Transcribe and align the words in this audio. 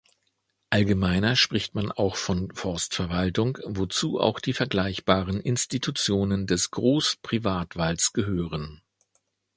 Allgemeiner 0.71 1.35
spricht 1.35 1.75
man 1.75 1.91
auch 1.91 2.15
von 2.15 2.51
"Forstverwaltung", 2.55 3.59
wozu 3.65 4.19
auch 4.19 4.39
die 4.39 4.53
vergleichbaren 4.53 5.39
Institutionen 5.39 6.47
des 6.47 6.71
Groß-Privatwalds 6.71 8.11
gehören. 8.11 8.81